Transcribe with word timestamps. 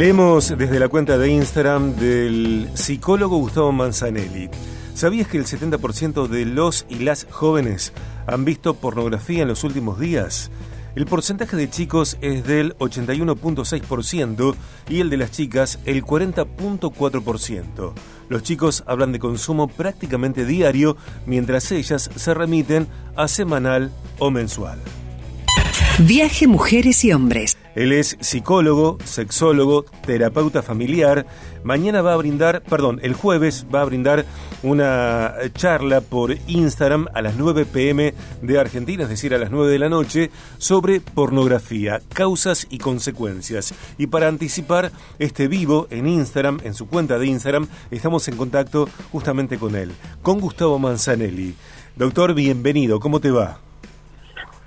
Leemos 0.00 0.56
desde 0.56 0.80
la 0.80 0.88
cuenta 0.88 1.18
de 1.18 1.28
Instagram 1.28 1.94
del 1.94 2.70
psicólogo 2.72 3.36
Gustavo 3.36 3.70
Manzanelli. 3.70 4.48
¿Sabías 4.94 5.28
que 5.28 5.36
el 5.36 5.44
70% 5.44 6.26
de 6.26 6.46
los 6.46 6.86
y 6.88 7.00
las 7.00 7.26
jóvenes 7.30 7.92
han 8.26 8.46
visto 8.46 8.72
pornografía 8.72 9.42
en 9.42 9.48
los 9.48 9.62
últimos 9.62 10.00
días? 10.00 10.50
El 10.94 11.04
porcentaje 11.04 11.54
de 11.54 11.68
chicos 11.68 12.16
es 12.22 12.46
del 12.46 12.74
81.6% 12.78 14.54
y 14.88 15.00
el 15.00 15.10
de 15.10 15.18
las 15.18 15.32
chicas 15.32 15.78
el 15.84 16.02
40.4%. 16.02 17.92
Los 18.30 18.42
chicos 18.42 18.84
hablan 18.86 19.12
de 19.12 19.18
consumo 19.18 19.68
prácticamente 19.68 20.46
diario, 20.46 20.96
mientras 21.26 21.70
ellas 21.72 22.08
se 22.16 22.32
remiten 22.32 22.88
a 23.16 23.28
semanal 23.28 23.92
o 24.18 24.30
mensual. 24.30 24.78
Viaje 26.06 26.46
Mujeres 26.46 27.04
y 27.04 27.12
Hombres. 27.12 27.58
Él 27.74 27.92
es 27.92 28.16
psicólogo, 28.20 28.96
sexólogo, 29.04 29.84
terapeuta 30.06 30.62
familiar. 30.62 31.26
Mañana 31.62 32.00
va 32.00 32.14
a 32.14 32.16
brindar, 32.16 32.62
perdón, 32.62 33.00
el 33.02 33.12
jueves 33.12 33.66
va 33.72 33.82
a 33.82 33.84
brindar 33.84 34.24
una 34.62 35.34
charla 35.52 36.00
por 36.00 36.34
Instagram 36.46 37.06
a 37.12 37.20
las 37.20 37.36
9 37.36 37.66
pm 37.66 38.14
de 38.40 38.58
Argentina, 38.58 39.02
es 39.02 39.10
decir, 39.10 39.34
a 39.34 39.38
las 39.38 39.50
9 39.50 39.70
de 39.70 39.78
la 39.78 39.90
noche, 39.90 40.30
sobre 40.56 41.02
pornografía, 41.02 42.00
causas 42.14 42.66
y 42.70 42.78
consecuencias. 42.78 43.74
Y 43.98 44.06
para 44.06 44.28
anticipar 44.28 44.92
este 45.18 45.48
vivo 45.48 45.86
en 45.90 46.06
Instagram, 46.06 46.60
en 46.64 46.72
su 46.72 46.88
cuenta 46.88 47.18
de 47.18 47.26
Instagram, 47.26 47.68
estamos 47.90 48.26
en 48.26 48.38
contacto 48.38 48.88
justamente 49.12 49.58
con 49.58 49.76
él, 49.76 49.92
con 50.22 50.40
Gustavo 50.40 50.78
Manzanelli. 50.78 51.54
Doctor, 51.94 52.32
bienvenido, 52.32 53.00
¿cómo 53.00 53.20
te 53.20 53.30
va? 53.30 53.69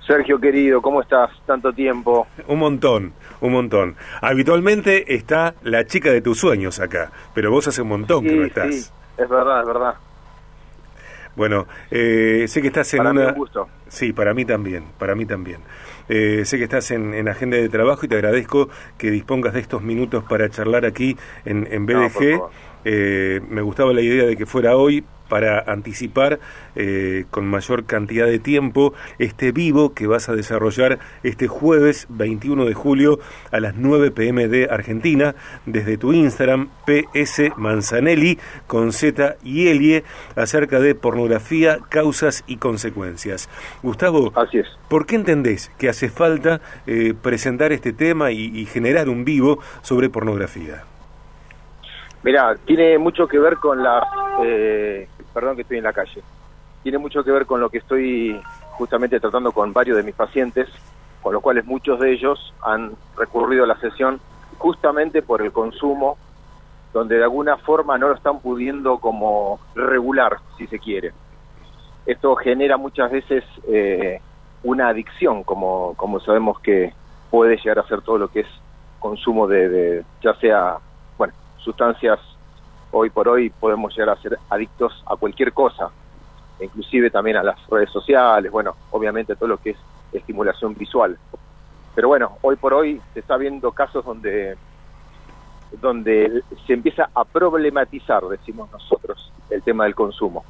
Sergio 0.06 0.38
querido, 0.38 0.82
¿cómo 0.82 1.00
estás? 1.00 1.30
Tanto 1.46 1.72
tiempo. 1.72 2.26
Un 2.46 2.58
montón, 2.58 3.12
un 3.40 3.52
montón. 3.52 3.96
Habitualmente 4.20 5.14
está 5.14 5.54
la 5.62 5.86
chica 5.86 6.10
de 6.10 6.20
tus 6.20 6.38
sueños 6.38 6.80
acá, 6.80 7.10
pero 7.34 7.50
vos 7.50 7.66
hace 7.68 7.82
un 7.82 7.88
montón 7.88 8.24
que 8.24 8.36
no 8.36 8.44
estás. 8.44 8.74
Sí, 8.74 8.90
es 9.16 9.28
verdad, 9.28 9.60
es 9.60 9.66
verdad. 9.66 9.94
Bueno, 11.36 11.66
eh, 11.90 12.44
sé 12.46 12.60
que 12.60 12.68
estás 12.68 12.92
en 12.94 12.98
para 12.98 13.10
una... 13.10 13.22
Mí 13.22 13.28
un 13.28 13.34
gusto. 13.34 13.68
Sí, 13.88 14.12
para 14.12 14.34
mí 14.34 14.44
también, 14.44 14.84
para 14.98 15.14
mí 15.14 15.26
también. 15.26 15.60
Eh, 16.08 16.44
sé 16.44 16.58
que 16.58 16.64
estás 16.64 16.90
en, 16.90 17.14
en, 17.14 17.28
agenda 17.28 17.56
de 17.56 17.68
trabajo 17.68 18.04
y 18.04 18.08
te 18.08 18.14
agradezco 18.14 18.68
que 18.98 19.10
dispongas 19.10 19.54
de 19.54 19.60
estos 19.60 19.82
minutos 19.82 20.22
para 20.24 20.48
charlar 20.50 20.84
aquí 20.84 21.16
en, 21.44 21.66
en 21.70 21.86
BDG. 21.86 22.38
No, 22.38 22.50
eh, 22.84 23.40
me 23.48 23.62
gustaba 23.62 23.92
la 23.92 24.02
idea 24.02 24.26
de 24.26 24.36
que 24.36 24.46
fuera 24.46 24.76
hoy 24.76 25.04
para 25.34 25.58
anticipar 25.66 26.38
eh, 26.76 27.24
con 27.32 27.44
mayor 27.44 27.86
cantidad 27.86 28.26
de 28.26 28.38
tiempo 28.38 28.94
este 29.18 29.50
vivo 29.50 29.92
que 29.92 30.06
vas 30.06 30.28
a 30.28 30.36
desarrollar 30.36 31.00
este 31.24 31.48
jueves 31.48 32.06
21 32.08 32.66
de 32.66 32.74
julio 32.74 33.18
a 33.50 33.58
las 33.58 33.74
9 33.74 34.12
pm 34.12 34.46
de 34.46 34.68
Argentina 34.70 35.34
desde 35.66 35.98
tu 35.98 36.12
Instagram 36.12 36.68
PS 36.86 37.50
Manzanelli 37.56 38.38
con 38.68 38.92
Z 38.92 39.34
y 39.42 39.66
Elie 39.66 40.04
acerca 40.36 40.78
de 40.78 40.94
pornografía, 40.94 41.78
causas 41.88 42.44
y 42.46 42.58
consecuencias. 42.58 43.50
Gustavo, 43.82 44.32
Así 44.36 44.58
es. 44.58 44.68
¿por 44.88 45.04
qué 45.04 45.16
entendés 45.16 45.72
que 45.78 45.88
hace 45.88 46.10
falta 46.10 46.60
eh, 46.86 47.12
presentar 47.20 47.72
este 47.72 47.92
tema 47.92 48.30
y, 48.30 48.56
y 48.56 48.66
generar 48.66 49.08
un 49.08 49.24
vivo 49.24 49.58
sobre 49.82 50.10
pornografía? 50.10 50.84
Mira, 52.24 52.56
tiene 52.64 52.96
mucho 52.96 53.28
que 53.28 53.38
ver 53.38 53.56
con 53.58 53.82
la... 53.82 54.02
Eh, 54.42 55.06
perdón 55.34 55.56
que 55.56 55.62
estoy 55.62 55.78
en 55.78 55.84
la 55.84 55.92
calle. 55.92 56.22
Tiene 56.82 56.98
mucho 56.98 57.24
que 57.24 57.32
ver 57.32 57.44
con 57.44 57.60
lo 57.60 57.68
que 57.68 57.78
estoy 57.78 58.40
justamente 58.78 59.20
tratando 59.20 59.52
con 59.52 59.72
varios 59.72 59.96
de 59.96 60.02
mis 60.02 60.14
pacientes, 60.14 60.68
con 61.22 61.32
los 61.32 61.42
cuales 61.42 61.64
muchos 61.64 61.98
de 62.00 62.12
ellos 62.12 62.54
han 62.62 62.92
recurrido 63.16 63.64
a 63.64 63.66
la 63.66 63.78
sesión 63.80 64.20
justamente 64.58 65.22
por 65.22 65.42
el 65.42 65.52
consumo, 65.52 66.16
donde 66.92 67.16
de 67.16 67.24
alguna 67.24 67.56
forma 67.56 67.98
no 67.98 68.08
lo 68.08 68.14
están 68.14 68.38
pudiendo 68.40 68.98
como 68.98 69.58
regular, 69.74 70.38
si 70.56 70.66
se 70.68 70.78
quiere. 70.78 71.12
Esto 72.06 72.36
genera 72.36 72.76
muchas 72.76 73.10
veces 73.10 73.42
eh, 73.66 74.20
una 74.62 74.88
adicción, 74.88 75.42
como, 75.42 75.94
como 75.96 76.20
sabemos 76.20 76.60
que 76.60 76.92
puede 77.30 77.56
llegar 77.56 77.80
a 77.80 77.88
ser 77.88 78.02
todo 78.02 78.18
lo 78.18 78.28
que 78.28 78.40
es 78.40 78.48
consumo 79.00 79.46
de, 79.46 79.68
de 79.68 80.04
ya 80.22 80.34
sea 80.34 80.78
sustancias 81.58 82.20
hoy 82.94 83.10
por 83.10 83.28
hoy 83.28 83.50
podemos 83.50 83.92
llegar 83.96 84.16
a 84.16 84.22
ser 84.22 84.38
adictos 84.48 85.02
a 85.06 85.16
cualquier 85.16 85.52
cosa, 85.52 85.90
inclusive 86.60 87.10
también 87.10 87.36
a 87.36 87.42
las 87.42 87.58
redes 87.68 87.90
sociales, 87.90 88.50
bueno, 88.50 88.74
obviamente 88.90 89.36
todo 89.36 89.48
lo 89.48 89.58
que 89.58 89.70
es 89.70 89.78
estimulación 90.12 90.74
visual. 90.74 91.18
Pero 91.94 92.08
bueno, 92.08 92.38
hoy 92.42 92.56
por 92.56 92.72
hoy 92.72 93.00
se 93.12 93.20
está 93.20 93.36
viendo 93.36 93.72
casos 93.72 94.04
donde 94.04 94.56
donde 95.80 96.42
se 96.66 96.72
empieza 96.72 97.10
a 97.12 97.24
problematizar, 97.24 98.22
decimos 98.28 98.70
nosotros, 98.70 99.32
el 99.50 99.60
tema 99.62 99.84
del 99.84 99.94
consumo. 99.94 100.44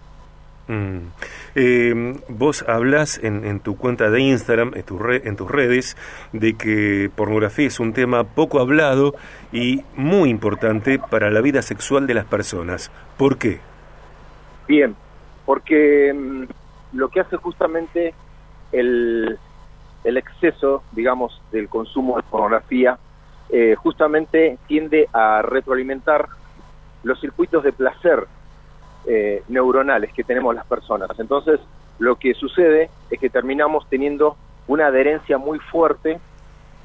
Mm. 0.68 1.06
Eh, 1.54 2.18
vos 2.28 2.64
hablas 2.66 3.22
en, 3.22 3.44
en, 3.44 3.60
tu 3.60 3.76
cuenta 3.76 4.10
de 4.10 4.20
Instagram, 4.20 4.72
en, 4.74 4.82
tu 4.82 4.98
re, 4.98 5.22
en 5.24 5.36
tus 5.36 5.50
redes, 5.50 5.96
de 6.32 6.54
que 6.54 7.10
pornografía 7.14 7.66
es 7.66 7.78
un 7.78 7.92
tema 7.92 8.24
poco 8.24 8.60
hablado 8.60 9.14
y 9.52 9.82
muy 9.94 10.30
importante 10.30 10.98
para 10.98 11.30
la 11.30 11.40
vida 11.40 11.62
sexual 11.62 12.06
de 12.06 12.14
las 12.14 12.24
personas. 12.24 12.90
¿Por 13.16 13.38
qué? 13.38 13.60
Bien, 14.66 14.96
porque 15.46 16.12
mmm, 16.12 16.44
lo 16.94 17.08
que 17.08 17.20
hace 17.20 17.36
justamente 17.36 18.14
el, 18.72 19.38
el, 20.02 20.16
exceso, 20.16 20.82
digamos, 20.92 21.40
del 21.52 21.68
consumo 21.68 22.16
de 22.16 22.22
pornografía, 22.24 22.98
eh, 23.50 23.76
justamente 23.76 24.58
tiende 24.66 25.08
a 25.12 25.42
retroalimentar 25.42 26.28
los 27.04 27.20
circuitos 27.20 27.62
de 27.62 27.72
placer 27.72 28.26
eh, 29.06 29.42
neuronales 29.48 30.12
que 30.12 30.24
tenemos 30.24 30.54
las 30.54 30.66
personas. 30.66 31.10
Entonces, 31.18 31.60
lo 31.98 32.16
que 32.16 32.34
sucede 32.34 32.90
es 33.10 33.20
que 33.20 33.30
terminamos 33.30 33.86
teniendo 33.88 34.36
una 34.66 34.86
adherencia 34.86 35.38
muy 35.38 35.58
fuerte, 35.58 36.20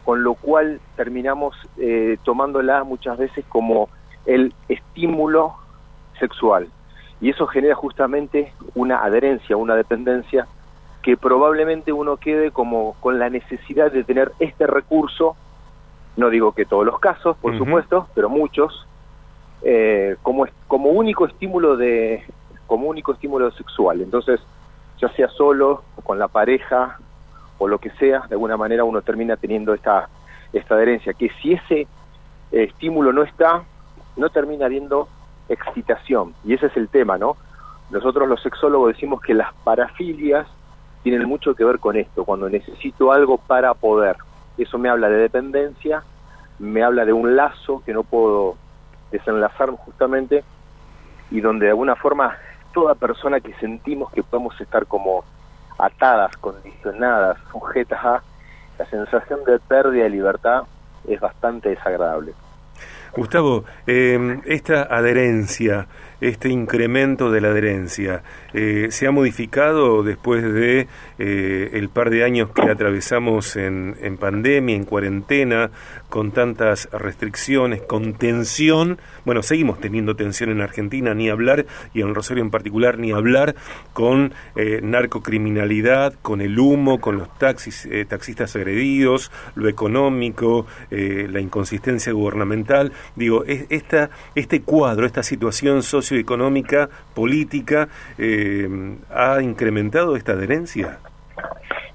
con 0.05 0.23
lo 0.23 0.33
cual 0.33 0.79
terminamos 0.95 1.55
eh, 1.77 2.17
tomándola 2.23 2.83
muchas 2.83 3.17
veces 3.17 3.45
como 3.47 3.89
el 4.25 4.53
estímulo 4.67 5.55
sexual. 6.19 6.67
Y 7.21 7.29
eso 7.29 7.47
genera 7.47 7.75
justamente 7.75 8.53
una 8.75 9.03
adherencia, 9.03 9.57
una 9.57 9.75
dependencia, 9.75 10.47
que 11.01 11.17
probablemente 11.17 11.93
uno 11.93 12.17
quede 12.17 12.51
como 12.51 12.95
con 12.99 13.19
la 13.19 13.29
necesidad 13.29 13.91
de 13.91 14.03
tener 14.03 14.31
este 14.39 14.67
recurso, 14.67 15.35
no 16.17 16.29
digo 16.29 16.53
que 16.53 16.65
todos 16.65 16.85
los 16.85 16.99
casos, 16.99 17.37
por 17.37 17.53
uh 17.53 17.55
-huh. 17.55 17.59
supuesto, 17.59 18.07
pero 18.13 18.29
muchos, 18.29 18.85
eh, 19.63 20.15
como 20.21 20.45
como 20.67 20.89
único 20.89 21.25
estímulo 21.25 21.77
de 21.77 22.23
como 22.67 22.87
único 22.87 23.13
estímulo 23.13 23.51
sexual. 23.51 24.01
Entonces 24.01 24.39
ya 24.99 25.09
sea 25.13 25.29
solo 25.29 25.83
con 26.03 26.19
la 26.19 26.27
pareja 26.27 26.97
o 27.57 27.67
lo 27.67 27.79
que 27.79 27.89
sea 27.91 28.21
de 28.27 28.35
alguna 28.35 28.57
manera 28.57 28.83
uno 28.83 29.01
termina 29.01 29.37
teniendo 29.37 29.73
esta 29.73 30.09
esta 30.53 30.75
adherencia 30.75 31.13
que 31.13 31.29
si 31.41 31.53
ese 31.53 31.81
eh, 31.81 31.87
estímulo 32.51 33.13
no 33.13 33.23
está 33.23 33.63
no 34.15 34.29
termina 34.29 34.65
habiendo 34.65 35.07
excitación. 35.47 36.35
Y 36.43 36.53
ese 36.53 36.67
es 36.67 36.77
el 36.77 36.89
tema 36.89 37.17
no 37.17 37.37
nosotros 37.89 38.27
los 38.27 38.41
sexólogos 38.41 38.93
decimos 38.93 39.21
que 39.21 39.33
las 39.33 39.53
parafilias 39.63 40.47
tienen 41.01 41.27
mucho 41.27 41.55
que 41.55 41.63
ver 41.63 41.79
con 41.79 41.95
esto 41.95 42.23
cuando 42.23 42.49
necesito 42.49 43.11
algo 43.11 43.37
para 43.37 43.73
poder. 43.73 44.17
Eso 44.57 44.77
me 44.77 44.89
habla 44.89 45.09
de 45.09 45.17
dependencia 45.17 46.03
me 46.59 46.83
habla 46.83 47.05
de 47.05 47.13
un 47.13 47.35
lazo 47.35 47.81
que 47.85 47.93
no 47.93 48.03
puedo 48.03 48.57
desenlazar 49.11 49.69
justamente 49.71 50.43
y 51.31 51.41
donde 51.41 51.65
de 51.65 51.71
alguna 51.71 51.95
forma 51.95 52.37
toda 52.73 52.95
persona 52.95 53.39
que 53.39 53.53
sentimos 53.55 54.11
que 54.11 54.23
podemos 54.23 54.59
estar 54.61 54.85
como 54.85 55.23
atadas, 55.77 56.35
condicionadas, 56.37 57.37
sujetas 57.51 58.03
a 58.03 58.23
la 58.77 58.85
sensación 58.85 59.43
de 59.45 59.59
pérdida 59.59 60.03
de 60.03 60.09
libertad 60.09 60.63
es 61.07 61.19
bastante 61.19 61.69
desagradable. 61.69 62.33
Gustavo, 63.15 63.65
eh, 63.87 64.39
esta 64.45 64.83
adherencia, 64.83 65.87
este 66.21 66.49
incremento 66.49 67.31
de 67.31 67.41
la 67.41 67.49
adherencia, 67.49 68.23
eh, 68.53 68.87
¿se 68.91 69.07
ha 69.07 69.11
modificado 69.11 70.03
después 70.03 70.43
de 70.43 70.87
eh, 71.17 71.69
el 71.73 71.89
par 71.89 72.09
de 72.09 72.23
años 72.23 72.49
que 72.49 72.69
atravesamos 72.69 73.55
en, 73.55 73.95
en, 74.01 74.17
pandemia, 74.17 74.75
en 74.75 74.83
cuarentena, 74.83 75.71
con 76.09 76.31
tantas 76.31 76.89
restricciones, 76.91 77.81
con 77.81 78.13
tensión? 78.13 78.99
Bueno, 79.25 79.43
seguimos 79.43 79.79
teniendo 79.79 80.15
tensión 80.15 80.49
en 80.49 80.61
Argentina, 80.61 81.13
ni 81.13 81.29
hablar, 81.29 81.65
y 81.93 82.01
en 82.01 82.13
Rosario 82.13 82.43
en 82.43 82.51
particular, 82.51 82.97
ni 82.97 83.11
hablar 83.11 83.55
con 83.93 84.33
eh, 84.55 84.79
narcocriminalidad, 84.81 86.13
con 86.21 86.41
el 86.41 86.59
humo, 86.59 86.99
con 86.99 87.17
los 87.17 87.37
taxis, 87.37 87.85
eh, 87.85 88.05
taxistas 88.05 88.55
agredidos, 88.55 89.31
lo 89.55 89.67
económico, 89.67 90.65
eh, 90.91 91.27
la 91.29 91.39
inconsistencia 91.39 92.13
gubernamental. 92.13 92.91
Digo, 93.15 93.43
es, 93.45 93.65
esta, 93.69 94.09
este 94.35 94.61
cuadro, 94.61 95.05
esta 95.05 95.23
situación 95.23 95.83
socioeconómica, 95.83 96.89
política, 97.13 97.87
eh, 98.17 98.67
¿ha 99.13 99.41
incrementado 99.41 100.15
esta 100.15 100.33
adherencia? 100.33 100.99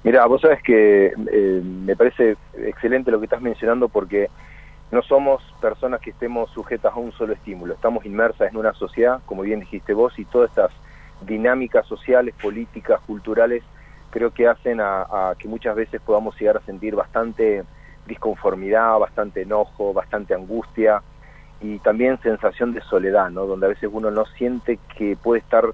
Mira, 0.03 0.25
vos 0.27 0.41
sabes 0.41 0.61
que 0.61 1.07
eh, 1.07 1.61
me 1.63 1.95
parece 1.95 2.37
excelente 2.57 3.09
lo 3.09 3.19
que 3.19 3.25
estás 3.25 3.41
mencionando 3.41 3.89
porque 3.89 4.29
no 4.91 5.01
somos 5.01 5.41
personas 5.59 5.99
que 5.99 6.11
estemos 6.11 6.51
sujetas 6.51 6.93
a 6.93 6.97
un 6.97 7.11
solo 7.11 7.33
estímulo, 7.33 7.73
estamos 7.73 8.05
inmersas 8.05 8.51
en 8.51 8.57
una 8.57 8.73
sociedad, 8.73 9.19
como 9.25 9.41
bien 9.41 9.61
dijiste 9.61 9.93
vos, 9.93 10.17
y 10.19 10.25
todas 10.25 10.51
estas 10.51 10.71
dinámicas 11.21 11.87
sociales, 11.87 12.35
políticas, 12.39 13.01
culturales, 13.01 13.63
creo 14.11 14.31
que 14.31 14.47
hacen 14.47 14.79
a, 14.79 15.33
que 15.39 15.47
muchas 15.47 15.75
veces 15.75 15.99
podamos 16.01 16.39
llegar 16.39 16.57
a 16.57 16.61
sentir 16.61 16.95
bastante 16.95 17.63
disconformidad, 18.05 18.99
bastante 18.99 19.41
enojo, 19.41 19.93
bastante 19.93 20.33
angustia 20.33 21.01
y 21.61 21.79
también 21.79 22.19
sensación 22.21 22.73
de 22.73 22.81
soledad, 22.81 23.29
¿no? 23.29 23.45
Donde 23.45 23.65
a 23.65 23.69
veces 23.69 23.89
uno 23.91 24.11
no 24.11 24.25
siente 24.25 24.79
que 24.97 25.15
puede 25.15 25.39
estar 25.39 25.65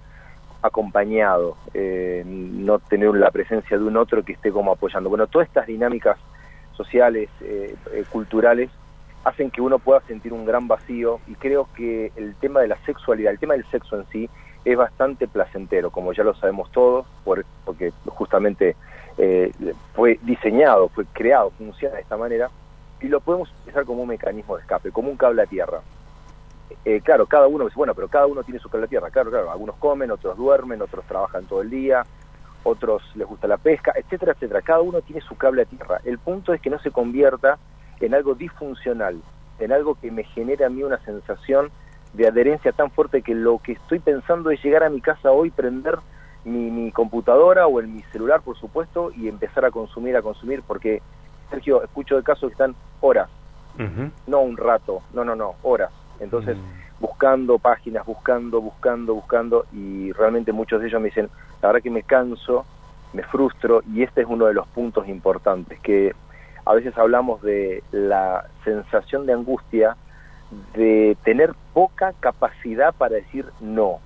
acompañado, 0.61 1.57
eh, 1.73 2.23
no 2.25 2.79
tener 2.79 3.13
la 3.15 3.31
presencia 3.31 3.77
de 3.77 3.83
un 3.83 3.97
otro 3.97 4.23
que 4.23 4.33
esté 4.33 4.51
como 4.51 4.71
apoyando. 4.71 5.09
Bueno, 5.09 5.27
todas 5.27 5.47
estas 5.47 5.65
dinámicas 5.65 6.17
sociales, 6.73 7.29
eh, 7.41 7.75
eh, 7.93 8.03
culturales, 8.11 8.69
hacen 9.23 9.51
que 9.51 9.61
uno 9.61 9.79
pueda 9.79 10.01
sentir 10.01 10.33
un 10.33 10.45
gran 10.45 10.67
vacío 10.67 11.19
y 11.27 11.35
creo 11.35 11.67
que 11.75 12.11
el 12.15 12.35
tema 12.35 12.61
de 12.61 12.67
la 12.67 12.77
sexualidad, 12.85 13.31
el 13.33 13.39
tema 13.39 13.53
del 13.53 13.65
sexo 13.69 13.97
en 13.97 14.05
sí, 14.09 14.29
es 14.63 14.77
bastante 14.77 15.27
placentero, 15.27 15.89
como 15.89 16.13
ya 16.13 16.23
lo 16.23 16.35
sabemos 16.35 16.71
todos, 16.71 17.05
porque 17.23 17.91
justamente 18.05 18.75
eh, 19.17 19.51
fue 19.95 20.19
diseñado, 20.21 20.89
fue 20.89 21.05
creado, 21.05 21.51
funciona 21.51 21.95
de 21.95 22.01
esta 22.01 22.17
manera, 22.17 22.49
y 23.01 23.07
lo 23.07 23.19
podemos 23.19 23.51
utilizar 23.59 23.85
como 23.85 24.03
un 24.03 24.09
mecanismo 24.09 24.55
de 24.55 24.61
escape, 24.61 24.91
como 24.91 25.09
un 25.09 25.17
cable 25.17 25.41
a 25.41 25.47
tierra. 25.47 25.81
Eh, 26.85 27.01
claro, 27.01 27.25
cada 27.25 27.47
uno 27.47 27.65
dice, 27.65 27.75
bueno, 27.75 27.93
pero 27.95 28.07
cada 28.07 28.27
uno 28.27 28.43
tiene 28.43 28.59
su 28.59 28.69
cable 28.69 28.85
a 28.85 28.89
tierra, 28.89 29.09
claro, 29.09 29.31
claro, 29.31 29.51
algunos 29.51 29.75
comen, 29.77 30.11
otros 30.11 30.37
duermen, 30.37 30.81
otros 30.81 31.05
trabajan 31.05 31.45
todo 31.45 31.61
el 31.61 31.69
día, 31.69 32.05
otros 32.63 33.03
les 33.15 33.27
gusta 33.27 33.47
la 33.47 33.57
pesca, 33.57 33.93
etcétera, 33.95 34.33
etcétera, 34.33 34.61
cada 34.61 34.81
uno 34.81 35.01
tiene 35.01 35.21
su 35.21 35.35
cable 35.35 35.63
a 35.63 35.65
tierra. 35.65 35.99
El 36.03 36.19
punto 36.19 36.53
es 36.53 36.61
que 36.61 36.69
no 36.69 36.79
se 36.79 36.91
convierta 36.91 37.57
en 37.99 38.13
algo 38.13 38.35
disfuncional, 38.35 39.21
en 39.59 39.71
algo 39.71 39.95
que 39.95 40.11
me 40.11 40.23
genere 40.23 40.65
a 40.65 40.69
mí 40.69 40.83
una 40.83 40.99
sensación 41.03 41.71
de 42.13 42.27
adherencia 42.27 42.71
tan 42.71 42.91
fuerte 42.91 43.21
que 43.21 43.33
lo 43.33 43.59
que 43.59 43.73
estoy 43.73 43.99
pensando 43.99 44.51
es 44.51 44.61
llegar 44.63 44.83
a 44.83 44.89
mi 44.89 45.01
casa 45.01 45.31
hoy, 45.31 45.49
prender 45.49 45.97
mi, 46.43 46.91
computadora 46.91 47.67
o 47.67 47.79
en 47.79 47.95
mi 47.95 48.01
celular, 48.11 48.41
por 48.41 48.57
supuesto, 48.57 49.11
y 49.15 49.27
empezar 49.27 49.65
a 49.65 49.71
consumir, 49.71 50.15
a 50.17 50.21
consumir, 50.21 50.61
porque, 50.65 51.01
Sergio, 51.49 51.83
escucho 51.83 52.15
de 52.15 52.23
casos 52.23 52.49
que 52.49 52.53
están 52.53 52.75
horas, 52.99 53.29
no 54.27 54.41
un 54.41 54.57
rato, 54.57 55.01
no, 55.13 55.23
no, 55.23 55.35
no, 55.35 55.55
horas. 55.63 55.91
Entonces, 56.19 56.57
mm. 56.57 57.01
buscando 57.01 57.57
páginas, 57.57 58.05
buscando, 58.05 58.61
buscando, 58.61 59.15
buscando, 59.15 59.65
y 59.71 60.11
realmente 60.13 60.51
muchos 60.51 60.81
de 60.81 60.87
ellos 60.87 61.01
me 61.01 61.07
dicen, 61.07 61.29
la 61.61 61.69
verdad 61.69 61.81
que 61.81 61.89
me 61.89 62.03
canso, 62.03 62.65
me 63.13 63.23
frustro, 63.23 63.81
y 63.93 64.03
este 64.03 64.21
es 64.21 64.27
uno 64.27 64.45
de 64.45 64.53
los 64.53 64.67
puntos 64.67 65.07
importantes, 65.07 65.79
que 65.79 66.13
a 66.65 66.73
veces 66.73 66.97
hablamos 66.97 67.41
de 67.41 67.83
la 67.91 68.45
sensación 68.63 69.25
de 69.25 69.33
angustia, 69.33 69.95
de 70.73 71.17
tener 71.23 71.53
poca 71.73 72.13
capacidad 72.19 72.93
para 72.93 73.15
decir 73.15 73.45
no, 73.59 73.99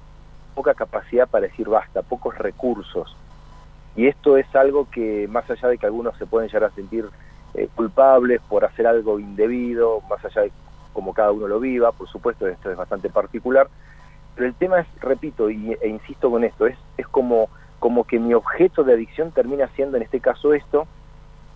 poca 0.54 0.74
capacidad 0.74 1.28
para 1.28 1.48
decir 1.48 1.68
basta, 1.68 2.02
pocos 2.02 2.38
recursos. 2.38 3.16
Y 3.96 4.08
esto 4.08 4.38
es 4.38 4.54
algo 4.56 4.90
que, 4.90 5.28
más 5.30 5.50
allá 5.50 5.70
de 5.70 5.78
que 5.78 5.86
algunos 5.86 6.18
se 6.18 6.26
pueden 6.26 6.50
llegar 6.50 6.66
a 6.66 6.76
sentir 6.76 7.06
eh, 7.54 7.70
culpables 7.76 8.42
por 8.50 8.66
hacer 8.66 8.88
algo 8.88 9.20
indebido, 9.20 10.02
más 10.10 10.24
allá 10.26 10.42
de 10.42 10.52
como 10.94 11.14
cada 11.14 11.32
uno 11.32 11.48
lo 11.48 11.60
viva, 11.60 11.92
por 11.92 12.08
supuesto, 12.08 12.48
esto 12.48 12.72
es 12.72 12.78
bastante 12.78 13.10
particular, 13.10 13.68
pero 14.34 14.48
el 14.48 14.56
tema 14.56 14.80
es, 14.80 14.88
repito, 15.02 15.50
y, 15.50 15.74
e 15.82 15.90
insisto 15.90 16.32
con 16.32 16.44
esto, 16.44 16.68
es, 16.68 16.78
es 16.98 17.08
como, 17.08 17.50
como 17.80 18.06
que 18.06 18.18
mi 18.18 18.34
objeto 18.34 18.84
de 18.84 18.94
adicción 18.94 19.32
termina 19.32 19.68
siendo 19.76 19.98
en 19.98 20.04
este 20.04 20.22
caso 20.22 20.54
esto, 20.54 20.88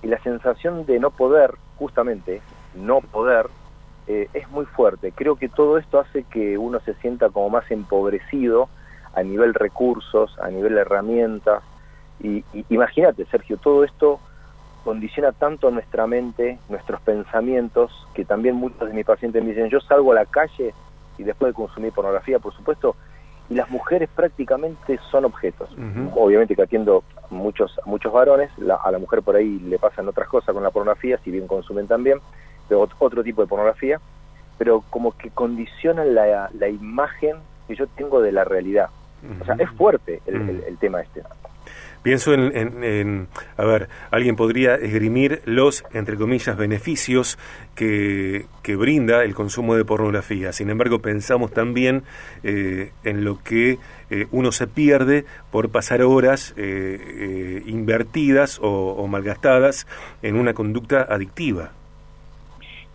y 0.01 0.07
la 0.07 0.21
sensación 0.24 0.86
de 0.86 1.00
no 1.00 1.12
poder, 1.12 1.56
justamente, 1.77 2.41
no 2.75 3.00
poder, 3.00 3.47
eh, 4.10 4.28
es 4.34 4.50
muy 4.50 4.66
fuerte. 4.66 5.12
Creo 5.12 5.36
que 5.36 5.50
todo 5.50 5.78
esto 5.78 6.00
hace 6.00 6.24
que 6.24 6.58
uno 6.58 6.80
se 6.80 6.96
sienta 6.96 7.30
como 7.30 7.52
más 7.52 7.70
empobrecido 7.70 8.68
a 9.14 9.22
nivel 9.22 9.54
recursos, 9.54 10.36
a 10.40 10.50
nivel 10.50 10.80
herramientas. 10.80 11.62
Y, 12.20 12.44
imagínate, 12.70 13.26
Sergio, 13.26 13.58
todo 13.58 13.84
esto 13.84 14.20
condiciona 14.84 15.32
tanto 15.32 15.70
nuestra 15.70 16.08
mente, 16.08 16.58
nuestros 16.70 17.00
pensamientos, 17.02 17.92
que 18.16 18.26
también 18.26 18.56
muchos 18.56 18.88
de 18.88 18.96
mis 18.96 19.06
pacientes 19.06 19.44
me 19.44 19.52
dicen, 19.52 19.70
yo 19.70 19.80
salgo 19.80 20.12
a 20.12 20.16
la 20.16 20.26
calle 20.26 20.74
y 21.20 21.24
después 21.24 21.52
de 21.52 21.54
consumir 21.54 21.94
pornografía, 21.94 22.40
por 22.40 22.56
supuesto, 22.56 22.96
y 23.48 23.54
las 23.54 23.70
mujeres 23.70 24.10
prácticamente 24.16 25.00
son 25.12 25.26
objetos. 25.26 25.70
Obviamente 26.16 26.56
que 26.56 26.64
atiendo 26.64 27.04
muchos 27.30 27.80
muchos 27.86 28.12
varones, 28.12 28.50
a 28.84 28.90
la 28.90 28.98
mujer 28.98 29.22
por 29.22 29.36
ahí 29.36 29.60
le 29.60 29.78
pasan 29.78 30.08
otras 30.08 30.28
cosas 30.28 30.54
con 30.54 30.64
la 30.64 30.72
pornografía, 30.72 31.20
si 31.24 31.30
bien 31.30 31.46
consumen 31.46 31.86
también, 31.86 32.20
otro 32.75 33.24
tipo 33.24 33.42
de 33.42 33.48
pornografía, 33.48 34.00
pero 34.57 34.83
como 34.89 35.18
que 35.18 35.30
condicionan 35.30 36.13
la, 36.13 36.50
la 36.54 36.68
imagen 36.68 37.38
que 37.68 37.75
yo 37.75 37.88
tengo 37.88 38.21
de 38.21 38.31
la 38.31 38.44
realidad. 38.44 38.89
O 39.42 39.45
sea, 39.45 39.56
es 39.56 39.69
fuerte 39.71 40.21
el, 40.25 40.63
el, 40.66 40.77
tema 40.77 41.01
este. 41.01 41.21
Pienso 42.01 42.33
en, 42.33 43.27
a 43.57 43.66
ver, 43.66 43.89
alguien 44.12 44.38
podría 44.38 44.75
esgrimir 44.75 45.42
los, 45.44 45.83
entre 45.92 46.16
comillas, 46.16 46.56
beneficios 46.56 47.38
que, 47.75 48.45
que 48.63 48.77
brinda 48.77 49.25
el 49.25 49.36
consumo 49.36 49.75
de 49.75 49.83
pornografía. 49.83 50.54
Sin 50.54 50.69
embargo, 50.69 51.00
pensamos 51.00 51.51
también 51.51 52.04
eh, 52.44 52.92
en 53.04 53.25
lo 53.25 53.44
que 53.44 53.77
eh, 54.10 54.27
uno 54.31 54.54
se 54.54 54.68
pierde 54.68 55.25
por 55.51 55.69
pasar 55.69 56.01
horas 56.01 56.54
eh, 56.56 57.62
invertidas 57.65 58.60
o, 58.60 58.94
o 58.94 59.07
malgastadas 59.07 59.86
en 60.22 60.38
una 60.38 60.54
conducta 60.54 61.01
adictiva. 61.01 61.74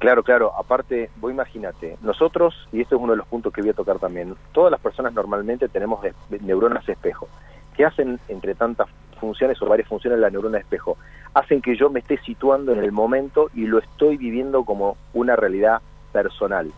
Claro, 0.05 0.23
claro. 0.23 0.53
Aparte, 0.55 1.09
vos 1.17 1.33
imagínate, 1.33 1.97
nosotros, 2.03 2.69
y 2.73 2.83
esto 2.83 2.95
es 2.95 3.01
uno 3.01 3.12
de 3.12 3.17
los 3.17 3.27
puntos 3.27 3.51
que 3.51 3.62
voy 3.62 3.71
a 3.71 3.73
tocar 3.73 3.99
también, 3.99 4.35
todas 4.53 4.71
las 4.71 4.79
personas 4.79 5.15
normalmente 5.15 5.67
tenemos 5.71 6.05
neuronas 6.43 6.87
espejo. 6.87 7.27
que 7.75 7.87
hacen 7.87 8.21
entre 8.29 8.55
tantas 8.55 8.87
funciones 9.19 9.62
o 9.62 9.67
varias 9.67 9.89
funciones 9.89 10.21
la 10.21 10.29
neurona 10.29 10.59
espejo? 10.59 10.99
Hacen 11.33 11.62
que 11.62 11.75
yo 11.75 11.89
me 11.89 12.01
esté 12.01 12.19
situando 12.19 12.73
en 12.73 12.81
el 12.81 12.93
momento 12.93 13.49
y 13.55 13.65
lo 13.67 13.79
estoy 13.79 14.19
viviendo 14.19 14.65
como 14.65 14.99
una 15.15 15.37
realidad 15.37 15.81
personal. 16.12 16.71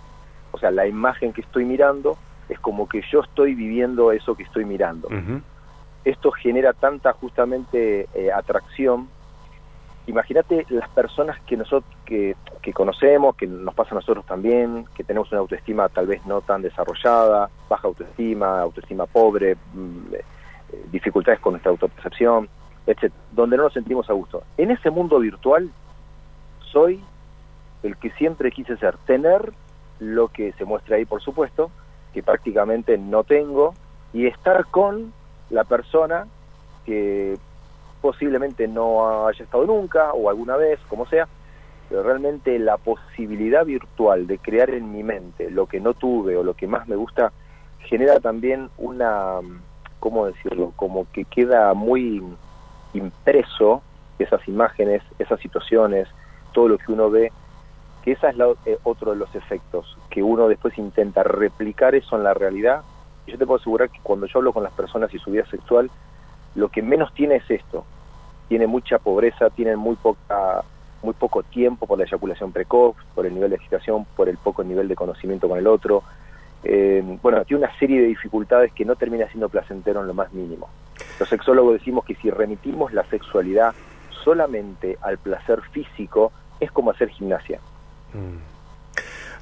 O 0.53 0.59
sea, 0.59 0.71
la 0.71 0.87
imagen 0.87 1.33
que 1.33 1.41
estoy 1.41 1.65
mirando 1.65 2.17
es 2.49 2.61
como 2.61 2.89
que 2.89 3.03
yo 3.11 3.23
estoy 3.23 3.57
viviendo 3.57 4.13
eso 4.13 4.37
que 4.37 4.45
estoy 4.45 4.65
mirando. 4.65 5.09
Esto 6.05 6.31
genera 6.31 6.75
tanta 6.75 7.13
justamente 7.13 8.07
eh, 8.15 8.31
atracción 8.31 9.09
imagínate 10.07 10.65
las 10.71 10.89
personas 10.91 11.41
que 11.43 11.57
nosotros 11.57 11.93
que, 12.05 12.37
conocemos, 12.73 13.37
que 13.37 13.47
nos 13.47 13.75
pasa 13.75 13.91
a 13.93 13.95
nosotros 13.97 14.25
también, 14.27 14.87
que 14.95 15.05
tenemos 15.05 15.31
una 15.31 15.41
autoestima 15.41 15.89
tal 15.89 16.07
vez 16.07 16.25
no 16.27 16.41
tan 16.41 16.63
desarrollada, 16.63 17.49
baja 17.69 17.89
autoestima, 17.89 18.61
autoestima 18.61 19.07
pobre, 19.07 19.55
mm, 19.55 20.15
eh, 20.15 20.25
dificultades 20.91 21.41
con 21.41 21.53
nuestra 21.53 21.71
autopercepción, 21.71 22.49
etc., 22.87 23.13
donde 23.33 23.57
no 23.57 23.65
nos 23.65 23.73
sentimos 23.73 24.09
a 24.11 24.13
gusto. 24.13 24.43
En 24.57 24.71
ese 24.71 24.91
mundo 24.91 25.19
virtual 25.21 25.71
soy 26.73 27.01
el 27.83 27.97
que 27.97 28.11
siempre 28.13 28.51
quise 28.51 28.77
ser, 28.77 28.97
tener 29.07 29.53
lo 30.01 30.29
que 30.29 30.53
se 30.53 30.65
muestra 30.65 30.97
ahí, 30.97 31.05
por 31.05 31.23
supuesto, 31.23 31.71
que 32.13 32.23
prácticamente 32.23 32.99
no 32.99 33.25
tengo, 33.25 33.75
y 34.13 34.27
estar 34.27 34.67
con 34.67 35.13
la 35.51 35.65
persona 35.65 36.27
que 36.85 37.39
posiblemente 38.01 38.69
no 38.69 39.27
haya 39.27 39.45
estado 39.45 39.67
nunca 39.67 40.13
o 40.13 40.31
alguna 40.31 40.57
vez, 40.57 40.81
como 40.89 41.07
sea, 41.07 41.29
pero 41.89 42.03
realmente 42.03 42.59
la 42.59 42.77
posibilidad 42.77 43.65
virtual 43.65 44.27
de 44.27 44.39
crear 44.39 44.71
en 44.71 44.93
mi 44.93 45.03
mente 45.03 45.51
lo 45.51 45.67
que 45.67 45.81
no 45.81 45.95
tuve 45.95 46.37
o 46.37 46.43
lo 46.43 46.55
que 46.55 46.67
más 46.67 46.89
me 46.89 46.97
gusta 46.97 47.33
genera 47.79 48.19
también 48.21 48.69
una, 48.79 49.41
¿cómo 50.01 50.27
decirlo? 50.27 50.73
Como 50.77 51.11
que 51.13 51.25
queda 51.25 51.73
muy 51.75 52.23
impreso 52.95 53.83
esas 54.19 54.47
imágenes, 54.49 55.03
esas 55.19 55.41
situaciones, 55.41 56.09
todo 56.53 56.69
lo 56.69 56.79
que 56.79 56.93
uno 56.93 57.11
ve, 57.11 57.33
que 58.03 58.13
esa 58.13 58.31
es 58.31 58.37
la, 58.37 58.49
eh, 58.65 58.79
otro 58.83 59.13
de 59.13 59.19
los 59.19 59.35
efectos, 59.35 59.97
que 60.11 60.23
uno 60.23 60.49
después 60.49 60.77
intenta 60.79 61.23
replicar 61.23 61.95
eso 61.95 62.17
en 62.17 62.25
la 62.25 62.35
realidad. 62.35 62.83
Y 63.27 63.33
yo 63.33 63.39
te 63.39 63.47
puedo 63.47 63.61
asegurar 63.61 63.91
que 63.91 64.01
cuando 64.03 64.27
yo 64.27 64.39
hablo 64.39 64.53
con 64.53 64.63
las 64.63 64.73
personas 64.73 65.13
y 65.13 65.19
su 65.19 65.31
vida 65.31 65.45
sexual, 65.47 65.91
lo 66.57 66.69
que 66.71 66.83
menos 66.83 67.15
tiene 67.15 67.37
es 67.37 67.51
esto. 67.51 67.85
Tiene 68.49 68.67
mucha 68.67 68.99
pobreza, 68.99 69.51
tienen 69.51 69.79
muy 69.79 69.97
poca 69.97 70.65
muy 71.03 71.13
poco 71.13 71.43
tiempo 71.43 71.87
por 71.87 71.99
la 71.99 72.05
eyaculación 72.05 72.51
precoz, 72.53 72.97
por 73.15 73.27
el 73.27 73.35
nivel 73.35 73.51
de 73.51 73.57
excitación, 73.57 74.07
por 74.17 74.29
el 74.29 74.39
poco 74.39 74.65
nivel 74.65 74.89
de 74.89 74.97
conocimiento 74.97 75.49
con 75.49 75.59
el 75.59 75.67
otro. 75.67 76.03
Eh, 76.65 77.03
bueno, 77.23 77.45
tiene 77.45 77.65
una 77.65 77.79
serie 77.79 78.01
de 78.01 78.09
dificultades 78.09 78.73
que 78.73 78.85
no 78.85 78.97
termina 78.97 79.29
siendo 79.29 79.49
placentero 79.49 80.01
en 80.01 80.09
lo 80.09 80.15
más 80.15 80.33
mínimo. 80.33 80.69
Los 81.21 81.29
sexólogos 81.29 81.75
decimos 81.75 82.05
que 82.05 82.17
si 82.17 82.31
remitimos 82.31 82.93
la 82.93 83.05
sexualidad 83.05 83.75
solamente 84.25 84.99
al 85.03 85.19
placer 85.19 85.61
físico, 85.71 86.33
es 86.59 86.73
como 86.73 86.91
hacer 86.91 87.11
gimnasia. 87.11 87.61
Mm. 88.13 88.56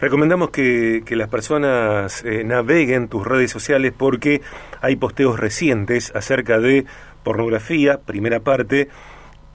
Recomendamos 0.00 0.50
que, 0.50 1.02
las 1.10 1.28
personas 1.28 2.24
eh, 2.24 2.44
naveguen 2.44 3.08
tus 3.08 3.26
redes 3.26 3.50
sociales 3.50 3.92
porque 3.96 4.42
hay 4.80 4.96
posteos 4.96 5.38
recientes 5.38 6.12
acerca 6.14 6.58
de 6.58 6.84
pornografía, 7.22 8.00
primera 8.00 8.40
parte, 8.40 8.88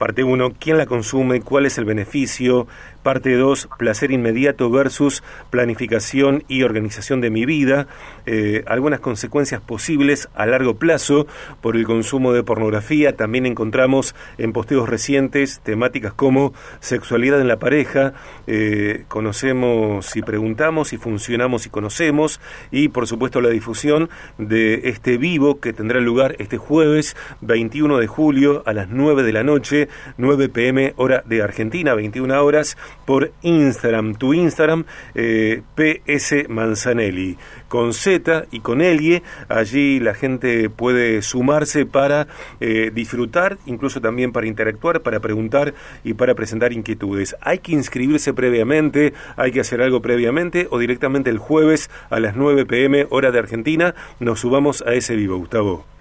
Parte 0.00 0.24
1, 0.24 0.54
¿quién 0.58 0.78
la 0.78 0.86
consume? 0.86 1.42
¿Cuál 1.42 1.66
es 1.66 1.76
el 1.76 1.84
beneficio? 1.84 2.66
Parte 3.02 3.34
2, 3.34 3.68
placer 3.78 4.10
inmediato 4.10 4.70
versus 4.70 5.22
planificación 5.48 6.44
y 6.48 6.64
organización 6.64 7.20
de 7.20 7.30
mi 7.30 7.46
vida. 7.46 7.86
Eh, 8.26 8.62
algunas 8.66 9.00
consecuencias 9.00 9.62
posibles 9.62 10.28
a 10.34 10.44
largo 10.44 10.74
plazo 10.76 11.26
por 11.62 11.76
el 11.76 11.86
consumo 11.86 12.32
de 12.32 12.42
pornografía. 12.42 13.16
También 13.16 13.46
encontramos 13.46 14.14
en 14.36 14.52
posteos 14.52 14.88
recientes 14.88 15.60
temáticas 15.60 16.12
como 16.12 16.52
sexualidad 16.80 17.40
en 17.40 17.48
la 17.48 17.58
pareja. 17.58 18.12
Eh, 18.46 19.04
conocemos 19.08 20.14
y 20.16 20.22
preguntamos 20.22 20.92
y 20.92 20.98
funcionamos 20.98 21.66
y 21.66 21.70
conocemos. 21.70 22.40
Y 22.70 22.88
por 22.88 23.06
supuesto 23.06 23.40
la 23.40 23.48
difusión 23.48 24.10
de 24.36 24.88
este 24.90 25.16
vivo 25.16 25.60
que 25.60 25.72
tendrá 25.72 26.00
lugar 26.00 26.36
este 26.38 26.58
jueves 26.58 27.16
21 27.40 27.98
de 27.98 28.06
julio 28.06 28.62
a 28.66 28.72
las 28.72 28.88
9 28.88 29.22
de 29.22 29.32
la 29.32 29.42
noche, 29.42 29.88
9 30.18 30.48
pm 30.50 30.92
hora 30.96 31.22
de 31.26 31.42
Argentina, 31.42 31.94
21 31.94 32.44
horas 32.44 32.76
por 33.06 33.32
Instagram, 33.42 34.14
tu 34.14 34.34
Instagram, 34.34 34.84
eh, 35.14 35.62
PS 35.74 36.48
Manzanelli, 36.48 37.36
con 37.68 37.92
Z 37.92 38.46
y 38.50 38.60
con 38.60 38.80
Elie, 38.80 39.22
allí 39.48 40.00
la 40.00 40.14
gente 40.14 40.70
puede 40.70 41.22
sumarse 41.22 41.86
para 41.86 42.26
eh, 42.60 42.90
disfrutar, 42.94 43.58
incluso 43.66 44.00
también 44.00 44.32
para 44.32 44.46
interactuar, 44.46 45.02
para 45.02 45.20
preguntar 45.20 45.74
y 46.04 46.14
para 46.14 46.34
presentar 46.34 46.72
inquietudes. 46.72 47.36
Hay 47.40 47.58
que 47.58 47.72
inscribirse 47.72 48.32
previamente, 48.32 49.12
hay 49.36 49.52
que 49.52 49.60
hacer 49.60 49.82
algo 49.82 50.00
previamente 50.02 50.68
o 50.70 50.78
directamente 50.78 51.30
el 51.30 51.38
jueves 51.38 51.90
a 52.10 52.20
las 52.20 52.36
9 52.36 52.66
pm 52.66 53.06
hora 53.10 53.30
de 53.30 53.38
Argentina 53.38 53.94
nos 54.18 54.40
subamos 54.40 54.82
a 54.82 54.94
ese 54.94 55.16
vivo, 55.16 55.38
Gustavo. 55.38 55.99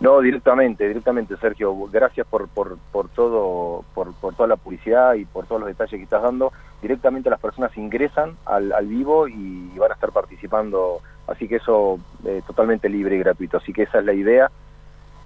No, 0.00 0.20
directamente, 0.20 0.86
directamente, 0.86 1.36
Sergio. 1.38 1.74
Gracias 1.90 2.26
por, 2.26 2.48
por, 2.48 2.78
por 2.92 3.08
todo, 3.08 3.84
por, 3.94 4.14
por, 4.14 4.34
toda 4.34 4.48
la 4.48 4.56
publicidad 4.56 5.14
y 5.14 5.24
por 5.24 5.46
todos 5.46 5.60
los 5.60 5.68
detalles 5.68 5.98
que 5.98 6.04
estás 6.04 6.22
dando. 6.22 6.52
Directamente 6.80 7.28
las 7.30 7.40
personas 7.40 7.76
ingresan 7.76 8.36
al, 8.44 8.72
al 8.72 8.86
vivo 8.86 9.26
y 9.26 9.72
van 9.76 9.90
a 9.90 9.94
estar 9.94 10.12
participando, 10.12 11.00
así 11.26 11.48
que 11.48 11.56
eso 11.56 11.98
eh, 12.24 12.42
totalmente 12.46 12.88
libre 12.88 13.16
y 13.16 13.18
gratuito. 13.18 13.56
Así 13.56 13.72
que 13.72 13.82
esa 13.82 13.98
es 13.98 14.04
la 14.04 14.12
idea. 14.12 14.50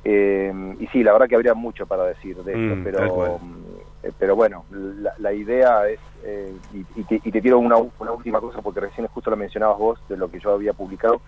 Eh, 0.05 0.75
y 0.81 0.87
sí, 0.88 1.02
la 1.05 1.12
verdad 1.12 1.29
que 1.29 1.37
habría 1.37 1.55
mucho 1.55 1.87
para 1.87 2.05
decir 2.05 2.37
de 2.43 2.52
esto, 2.52 2.76
Mm, 2.76 2.85
pero, 2.85 3.41
eh, 4.02 4.12
pero 4.19 4.35
bueno, 4.35 4.64
la, 4.71 5.14
la 5.19 5.33
idea 5.33 5.87
es, 5.88 6.00
eh, 6.25 6.52
y, 6.73 7.00
y, 7.00 7.05
te, 7.05 7.21
y 7.23 7.31
te 7.31 7.41
tiro 7.41 7.59
una, 7.59 7.76
una 7.76 8.12
última 8.12 8.41
cosa 8.41 8.61
porque 8.62 8.81
recién 8.81 9.07
justo 9.09 9.31
lo 9.31 9.37
mencionabas 9.37 9.79
vos 9.79 10.00
de 10.09 10.17
lo 10.17 10.29
que 10.31 10.41
yo 10.41 10.52
había 10.52 10.73
publicado. 10.73 11.21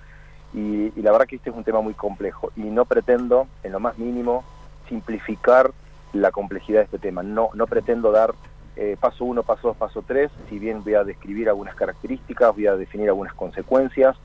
Y, 0.55 0.93
y, 0.97 1.03
la 1.03 1.11
verdad 1.11 1.27
que 1.27 1.37
este 1.37 1.51
es 1.51 1.57
un 1.57 1.65
tema 1.65 1.81
muy 1.81 1.95
complejo 1.95 2.53
y 2.57 2.63
no 2.63 2.85
pretendo 2.85 3.49
en 3.65 3.73
lo 3.73 3.81
más 3.81 3.99
mínimo 3.99 4.45
simplificar 4.89 5.73
la 6.13 6.31
complejidad 6.31 6.81
de 6.81 6.85
este 6.85 6.99
tema. 6.99 7.23
No, 7.23 7.51
no 7.55 7.67
pretendo 7.67 8.13
dar 8.13 8.35
eh, 8.77 8.97
paso 8.99 9.25
uno, 9.25 9.45
paso 9.45 9.69
dos, 9.69 9.77
paso 9.77 10.03
tres, 10.07 10.33
si 10.49 10.59
bien 10.59 10.83
voy 10.83 10.95
a 10.95 11.05
describir 11.05 11.49
algunas 11.49 11.77
características, 11.77 12.55
voy 12.55 12.67
a 12.67 12.77
definir 12.77 13.09
algunas 13.09 13.33
consecuencias, 13.35 14.17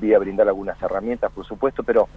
voy 0.00 0.14
a 0.14 0.18
brindar 0.20 0.46
algunas 0.46 0.80
herramientas, 0.80 1.32
por 1.32 1.44
supuesto, 1.44 1.82
pero 1.82 2.08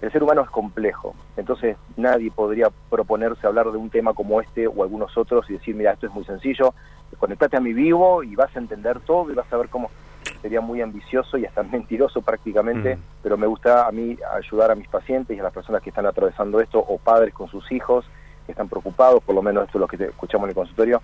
el 0.00 0.10
ser 0.12 0.22
humano 0.22 0.42
es 0.42 0.48
complejo, 0.48 1.14
entonces 1.36 1.76
nadie 1.96 2.30
podría 2.30 2.70
proponerse 2.88 3.46
hablar 3.46 3.70
de 3.70 3.76
un 3.76 3.90
tema 3.90 4.14
como 4.14 4.40
este 4.40 4.66
o 4.66 4.82
algunos 4.82 5.16
otros 5.18 5.48
y 5.50 5.54
decir, 5.54 5.74
mira, 5.74 5.92
esto 5.92 6.06
es 6.06 6.12
muy 6.14 6.24
sencillo, 6.24 6.72
conectate 7.18 7.58
a 7.58 7.60
mi 7.60 7.74
vivo 7.74 8.22
y 8.22 8.34
vas 8.34 8.54
a 8.56 8.58
entender 8.58 9.00
todo 9.00 9.30
y 9.30 9.34
vas 9.34 9.50
a 9.52 9.56
ver 9.58 9.68
cómo 9.68 9.90
sería 10.36 10.60
muy 10.60 10.80
ambicioso 10.80 11.38
y 11.38 11.44
hasta 11.44 11.62
mentiroso 11.64 12.22
prácticamente, 12.22 12.96
mm. 12.96 13.00
pero 13.22 13.36
me 13.36 13.46
gusta 13.46 13.86
a 13.86 13.92
mí 13.92 14.16
ayudar 14.34 14.70
a 14.70 14.74
mis 14.74 14.88
pacientes 14.88 15.36
y 15.36 15.40
a 15.40 15.42
las 15.42 15.52
personas 15.52 15.82
que 15.82 15.90
están 15.90 16.06
atravesando 16.06 16.60
esto 16.60 16.78
o 16.78 16.98
padres 16.98 17.34
con 17.34 17.48
sus 17.48 17.70
hijos 17.72 18.04
que 18.46 18.52
están 18.52 18.68
preocupados, 18.68 19.22
por 19.22 19.34
lo 19.34 19.42
menos 19.42 19.64
esto 19.64 19.78
es 19.78 19.80
lo 19.80 19.88
que 19.88 20.02
escuchamos 20.04 20.44
en 20.44 20.50
el 20.50 20.54
consultorio, 20.54 21.02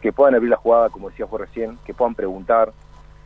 que 0.00 0.12
puedan 0.12 0.34
abrir 0.34 0.50
la 0.50 0.56
jugada, 0.56 0.90
como 0.90 1.10
decías 1.10 1.28
vos 1.28 1.40
recién, 1.40 1.78
que 1.84 1.92
puedan 1.92 2.14
preguntar, 2.14 2.72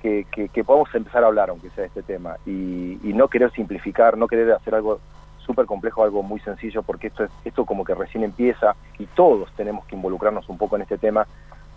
que, 0.01 0.27
que, 0.33 0.49
que 0.49 0.65
podamos 0.65 0.95
empezar 0.95 1.23
a 1.23 1.27
hablar, 1.27 1.51
aunque 1.51 1.71
sea 1.71 1.83
de 1.83 1.89
este 1.89 2.03
tema, 2.03 2.37
y, 2.47 2.99
y 3.03 3.13
no 3.13 3.29
querer 3.29 3.53
simplificar, 3.53 4.17
no 4.17 4.27
querer 4.27 4.53
hacer 4.53 4.75
algo 4.75 5.01
súper 5.49 5.67
complejo, 5.67 6.05
algo 6.05 6.23
muy 6.23 6.41
sencillo, 6.41 6.83
porque 6.83 7.09
esto, 7.09 7.25
es, 7.25 7.31
esto 7.45 7.65
como 7.65 7.85
que 7.85 7.95
recién 7.95 8.23
empieza 8.23 8.77
y 8.99 9.07
todos 9.07 9.51
tenemos 9.57 9.85
que 9.87 9.97
involucrarnos 9.97 10.49
un 10.49 10.59
poco 10.59 10.77
en 10.77 10.83
este 10.83 10.99
tema, 10.99 11.27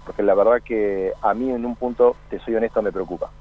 porque 0.05 0.23
la 0.23 0.35
verdad 0.35 0.61
que 0.63 1.13
a 1.21 1.33
mí 1.33 1.49
en 1.49 1.65
un 1.65 1.75
punto, 1.75 2.15
te 2.29 2.39
soy 2.39 2.55
honesto, 2.55 2.81
me 2.81 2.91
preocupa. 2.91 3.31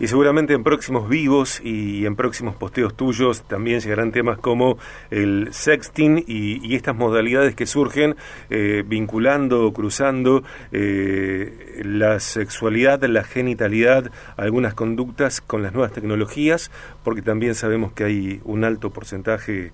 Y 0.00 0.08
seguramente 0.08 0.54
en 0.54 0.64
próximos 0.64 1.08
vivos 1.08 1.60
y 1.62 2.06
en 2.06 2.16
próximos 2.16 2.56
posteos 2.56 2.96
tuyos 2.96 3.42
también 3.42 3.80
llegarán 3.80 4.10
temas 4.10 4.38
como 4.38 4.78
el 5.10 5.48
sexting 5.52 6.24
y, 6.26 6.74
estas 6.74 6.96
modalidades 6.96 7.54
que 7.54 7.66
surgen 7.66 8.16
eh, 8.50 8.82
vinculando, 8.86 9.72
cruzando 9.72 10.42
eh, 10.72 11.82
la 11.84 12.18
sexualidad, 12.18 13.02
la 13.04 13.22
genitalidad, 13.22 14.10
algunas 14.36 14.74
conductas 14.74 15.40
con 15.40 15.62
las 15.62 15.72
nuevas 15.72 15.92
tecnologías, 15.92 16.70
porque 17.04 17.22
también 17.22 17.54
sabemos 17.54 17.92
que 17.92 18.04
hay 18.04 18.40
un 18.44 18.64
alto 18.64 18.90
porcentaje 18.90 19.72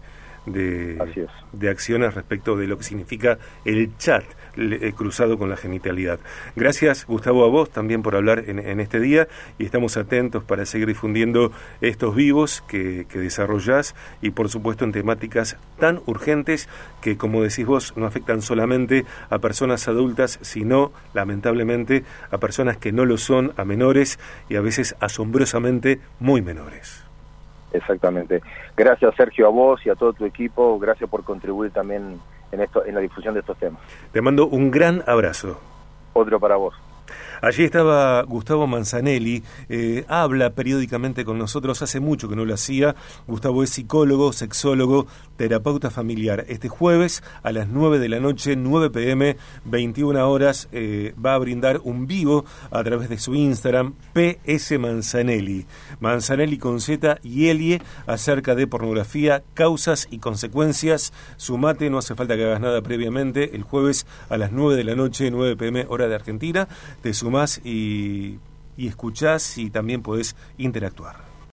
de, 0.53 1.27
de 1.53 1.71
acciones 1.71 2.15
respecto 2.15 2.57
de 2.57 2.67
lo 2.67 2.79
que 2.79 2.85
significa 2.85 3.39
el 3.65 3.97
chat 3.99 4.25
le, 4.57 4.89
eh, 4.89 4.93
cruzado 4.93 5.39
con 5.39 5.49
la 5.49 5.57
genitalidad. 5.57 6.19
Gracias, 6.57 7.07
Gustavo, 7.07 7.45
a 7.45 7.49
vos 7.49 7.71
también 7.71 8.03
por 8.03 8.17
hablar 8.17 8.45
en, 8.47 8.59
en, 8.59 8.81
este 8.81 9.01
día 9.01 9.29
y 9.59 9.65
estamos 9.65 9.97
atentos 9.97 10.45
para 10.45 10.67
seguir 10.67 10.89
difundiendo 10.89 11.53
estos 11.81 12.15
vivos 12.15 12.63
que, 12.69 13.07
que 13.09 13.19
desarrollás 13.19 13.95
y, 14.21 14.31
por 14.31 14.49
supuesto, 14.49 14.85
en 14.85 14.93
temáticas 14.93 15.57
tan 15.79 16.01
urgentes 16.07 16.69
que, 17.01 17.17
como 17.17 17.43
decís 17.43 17.67
vos, 17.67 17.95
no 17.97 18.07
afectan 18.07 18.43
solamente 18.43 19.05
a 19.31 19.39
personas 19.39 19.87
adultas, 19.89 20.39
sino, 20.43 20.93
lamentablemente, 21.15 22.05
a 22.31 22.39
personas 22.39 22.77
que 22.77 22.93
no 22.93 23.05
lo 23.05 23.19
son, 23.19 23.53
a 23.57 23.65
menores 23.65 24.19
y 24.49 24.57
a 24.57 24.61
veces 24.61 24.97
asombrosamente 25.01 26.01
muy 26.21 26.43
menores. 26.43 27.08
Exactamente. 27.73 28.41
Gracias 28.77 29.15
Sergio 29.17 29.47
a 29.47 29.51
vos 29.51 29.85
y 29.85 29.91
a 29.91 29.95
todo 29.95 30.13
tu 30.13 30.25
equipo. 30.25 30.79
Gracias 30.79 31.09
por 31.09 31.25
contribuir 31.25 31.71
también 31.71 32.21
en 32.53 32.61
esto, 32.61 32.85
en 32.85 32.95
la 32.95 33.01
difusión 33.01 33.35
de 33.35 33.41
estos 33.41 33.59
temas. 33.59 33.81
Te 34.13 34.21
mando 34.21 34.47
un 34.47 34.71
gran 34.71 35.03
abrazo. 35.07 35.61
Otro 36.15 36.41
para 36.41 36.57
vos. 36.57 36.75
Allí 37.41 37.65
estaba 37.65 38.23
Gustavo 38.23 38.67
Manzanelli, 38.67 39.43
eh, 39.69 40.05
habla 40.09 40.51
periódicamente 40.51 41.25
con 41.25 41.39
nosotros, 41.39 41.81
hace 41.83 42.01
mucho 42.01 42.29
que 42.29 42.37
no 42.37 42.45
lo 42.45 42.55
hacía. 42.55 42.97
Gustavo 43.27 43.63
es 43.63 43.71
psicólogo, 43.71 44.33
sexólogo, 44.33 45.07
terapeuta 45.39 45.89
familiar. 45.89 46.45
Este 46.49 46.69
jueves 46.69 47.23
a 47.43 47.53
las 47.53 47.69
9 47.69 47.99
de 47.99 48.09
la 48.11 48.21
noche, 48.21 48.57
9 48.57 48.91
pm, 48.91 49.39
21 49.65 50.29
horas, 50.29 50.69
eh, 50.73 51.15
va 51.25 51.35
a 51.35 51.39
brindar 51.39 51.81
un 51.85 52.07
vivo 52.07 52.45
a 52.71 52.85
través 52.85 53.09
de 53.09 53.19
su 53.19 53.35
Instagram, 53.35 53.95
PS 54.13 54.79
Manzanelli. 54.79 55.65
Manzanelli 56.01 56.59
con 56.59 56.81
Z 56.81 57.21
y 57.23 57.49
Elie 57.49 57.81
acerca 58.07 58.55
de 58.55 58.67
pornografía, 58.67 59.43
causas 59.55 60.09
y 60.11 60.19
consecuencias. 60.19 61.13
Sumate, 61.37 61.89
no 61.89 61.99
hace 61.99 62.15
falta 62.15 62.37
que 62.37 62.45
hagas 62.45 62.61
nada 62.61 62.83
previamente. 62.83 63.55
El 63.55 63.63
jueves 63.63 64.07
a 64.29 64.37
las 64.37 64.53
9 64.53 64.77
de 64.77 64.85
la 64.85 64.97
noche, 64.97 65.31
9 65.31 65.57
pm, 65.57 65.87
hora 65.89 66.09
de 66.09 66.17
Argentina. 66.17 66.69
Te 67.01 67.15
sumás 67.15 67.61
y, 67.65 68.41
y 68.77 68.89
escuchás 68.89 69.57
y 69.57 69.71
también 69.71 70.03
podés 70.03 70.35
interactuar. 70.59 71.28